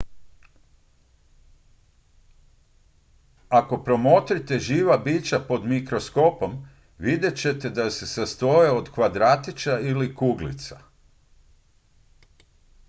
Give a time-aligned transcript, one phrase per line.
[3.49, 6.55] ako promotrite živa bića pod mikroskopom
[6.97, 10.79] vidjet ćete da se sastoje od kvadratića ili kuglica